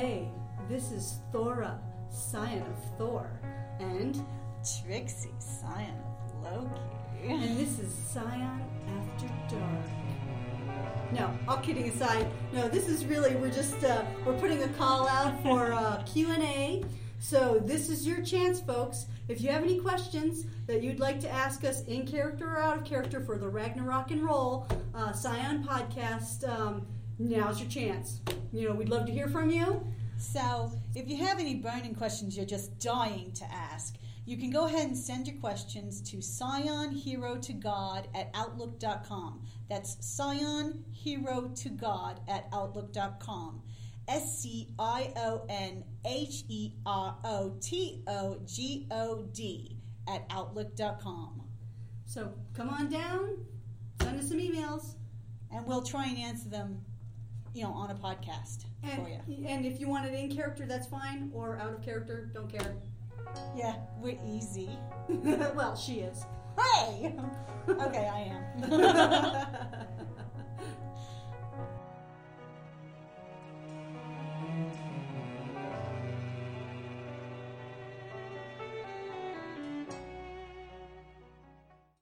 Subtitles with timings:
[0.00, 0.28] Hey,
[0.68, 1.76] this is Thora,
[2.08, 3.28] scion of Thor.
[3.80, 4.24] And
[4.80, 5.92] Trixie, scion
[6.24, 6.80] of Loki.
[7.24, 8.62] and this is Scion
[8.96, 11.10] After Dark.
[11.10, 15.08] No, all kidding aside, no, this is really we're just uh, we're putting a call
[15.08, 16.84] out for uh, Q and A.
[17.18, 19.06] So this is your chance, folks.
[19.26, 22.76] If you have any questions that you'd like to ask us in character or out
[22.76, 26.86] of character for the Ragnarok and Roll uh, Scion podcast, um,
[27.18, 28.20] now's your chance.
[28.52, 29.86] You know, we'd love to hear from you.
[30.16, 34.66] So, if you have any burning questions you're just dying to ask, you can go
[34.66, 39.42] ahead and send your questions to scionhero2god at outlook.com.
[39.68, 43.62] That's scionhero2god at outlook.com.
[44.08, 49.76] S C I O N H E R O T O G O D
[50.08, 51.42] at outlook.com.
[52.06, 53.44] So come on down,
[54.00, 54.94] send us some emails.
[55.50, 56.82] And we'll try and answer them,
[57.58, 59.44] you know, on a podcast And, for you.
[59.48, 62.76] and if you want it in character, that's fine, or out of character, don't care.
[63.56, 64.70] Yeah, we're easy.
[65.08, 66.24] well, she is.
[66.56, 67.16] Hey!
[67.68, 68.70] okay, I am.